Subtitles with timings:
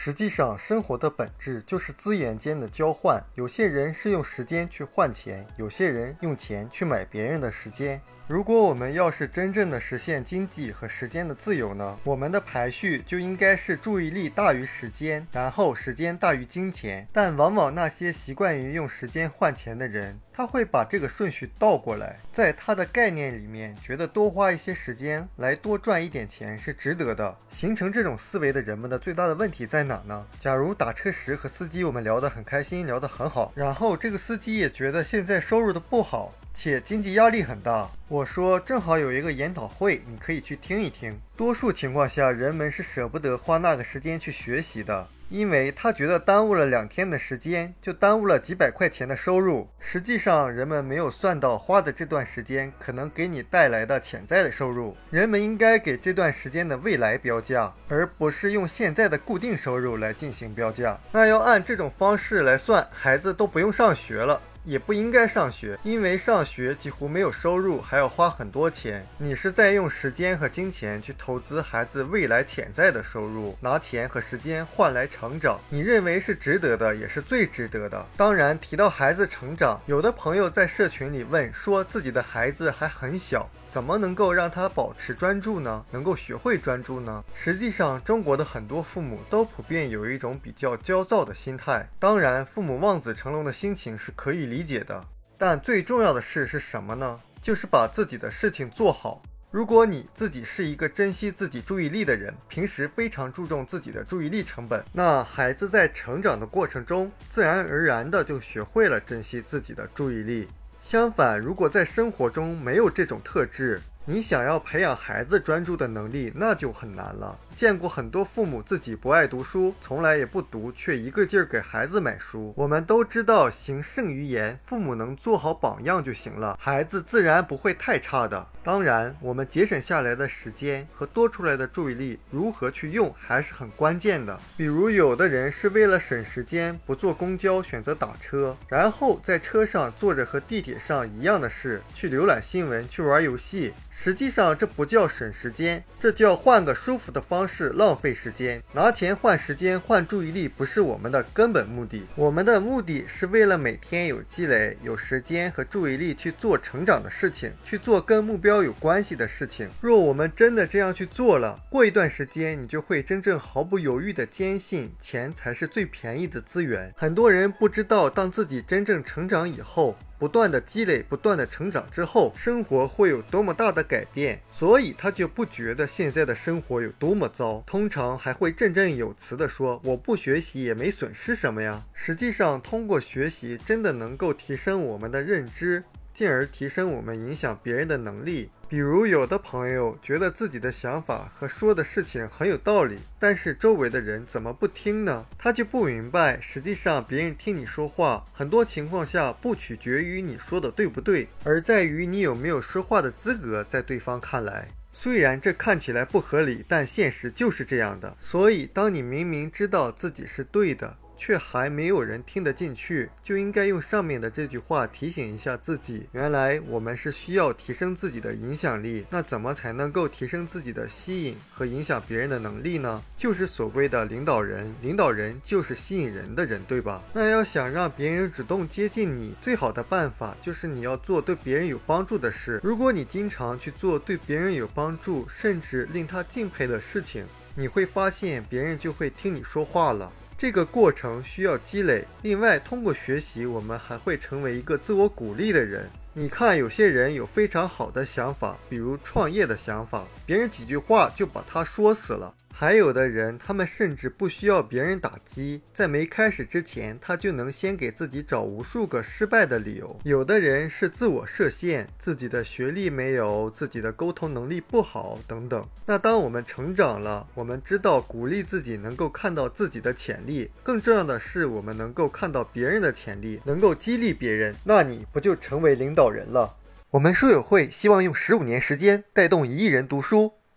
[0.00, 3.20] 实际上，生活的本质就是资源间的交换。
[3.34, 8.00] 有些人是用时间去换钱，有些人用钱去买别人的时间。
[8.28, 11.98] 如果我们要是真正的实现经济和时间的自由呢？
[12.04, 17.08] 我们的排序就应该是注意力大于时间，然后时间大于金钱。
[17.10, 27.34] 但往往那些习惯于用时间换钱的人，他会把这个顺序倒过来，在他的概念里面，觉得多花一些时间来多赚一点钱是值得的。
[27.48, 30.26] 形成这种思维的人们的最大的问题在哪呢？
[30.38, 36.34] 假如打车时和司机我们聊得很开心，聊得很好，然后这个司机也觉得现在收入的不好。
[36.60, 37.88] 且经济压力很大。
[38.08, 41.16] 我说，正好有一个研讨会，你可以去听一听。
[41.36, 49.68] 多数情况下，人们是舍不得花那个时间去学习的，因为他觉得耽误了两天的时间，就耽误了几百块钱的收入。
[49.78, 54.96] 实际上，人们没有算到花的这段时间可能给你带来的潜在的收入。
[55.10, 60.98] 人们应该给这段时间的未来标价，而不是用现在的固定收入来进行标价。
[61.12, 64.40] 那要按这种方式来算，孩子都不用上学了。
[64.68, 69.02] 也不应该上学，因为上学几乎没有收入，还要花很多钱。
[69.16, 78.04] 你是在用时间和金钱去投资孩子未来潜在的收入，拿钱和时间换来成长，你认为是值得的，也是最值得的。
[78.14, 83.48] 当然，提到孩子成长，有的朋友在社群里问，说自己的孩子还很小。
[83.68, 85.84] 怎么能够让他保持专注呢？
[85.90, 87.22] 能够学会专注呢？
[87.34, 91.88] 实际上，中国的很多父母都普遍有一种比较焦躁的心态。
[91.98, 95.04] 当然，父母望子成龙的心情是可以理解的。
[95.36, 97.20] 但最重要的事是什么呢？
[97.40, 99.22] 就是把自己的事情做好。
[99.50, 110.48] 如果你自己是一个珍惜自己注意力的人，平时非常注重自己的注意力成本，那孩子在成长的过程中，自然而然的就学会了珍惜自己的注意力。
[110.80, 117.36] 相反，如果在生活中没有这种特质，你想要培养孩子专注的能力，那就很难了。
[117.58, 122.54] 见过很多父母自己不爱读书，从来也不读，却一个劲儿给孩子买书。
[122.56, 128.46] 我们都知道，行胜于言，父母能做好榜样就行了，孩子自然不会太差的。
[128.62, 134.38] 当然，我们节省下来的时间和多出来的注意力如何去用，还是很关键的。
[134.56, 143.74] 比如，有的人是为了省时间，不坐公交，选择打车，然后在车上做着和地铁上一样的事，去浏览新闻，去玩游戏。
[143.90, 148.62] 实际上，这不叫省时间，这叫换个舒服的方是浪费时间。
[148.74, 152.06] 拿钱换时间换注意力，不是我们的根本目的。
[152.14, 159.68] 我们的目的是为了每天有积累、有时间和注意力去做成长的事情，去做跟目标有关系的事情。
[159.80, 166.92] 若我们真的这样去做了，过一段时间，你就会真正毫不犹豫地坚信，钱才是最便宜的资源。
[166.96, 169.96] 很多人不知道，当自己真正成长以后。
[170.18, 185.84] 不断的积累，不断的成长之后，生活会有多么大的改变，所以他就不觉得现在的生活有多么糟，通常还会振振有词地说：“我不学习也没损失什么呀。”实际上，通过学习真的能够提升我们的认知。
[186.14, 188.50] 进而提升我们影响别人的能力。
[188.70, 195.24] 比如，有的朋友觉得自己的想法和说的事情很有道理，但是周围的人怎么不听呢？
[195.38, 203.64] 他就不明白，实际上别人听你说话，很多情况下不取决于你说的对不对，而在于你有没有说话的资格。
[203.64, 208.14] 在对方看来，虽然这看起来不合理，但现实就是这样的。
[208.20, 219.04] 所以，当你明明知道自己是对的，却还没有人听得进去，就应该用上面的这句话提醒一下自己：原来我们是需要提升自己的影响力。
[219.10, 223.02] 那怎么才能够提升自己的吸引和影响别人的能力呢？
[223.16, 224.72] 就是所谓的领导人。
[224.80, 227.02] 领导人就是吸引人的人，对吧？
[227.12, 232.60] 那要想让别人主动接近你，最好的办法就是你要做对别人有帮助的事。
[232.62, 237.24] 如果你经常去做对别人有帮助，甚至令他敬佩的事情，
[237.56, 240.12] 你会发现别人就会听你说话了。
[240.38, 242.04] 这个过程需要积累。
[242.22, 245.90] 另外，通过学习，我们还会成为一个自我鼓励的人。
[246.12, 252.32] 你看，有些人有非常好的想法，比如创业的想法，别人几句话就把他说死了。
[252.60, 259.96] 还有的人，他们甚至不需要别人打击，在没开始之前，他就能先给自己找无数个失败的理由。
[260.02, 265.64] 有的人是自我设限，自己的学历没有，自己的沟通能力不好等等。
[265.86, 276.56] 那当我们成长了，我们知道鼓励自己，能够看到自己的潜力，更重要的是，我们能够看到别人的潜力，能够激励别人，那你不就成为领导人了？
[276.90, 280.32] 我们书友会希望用十五年时间带动一亿人读书。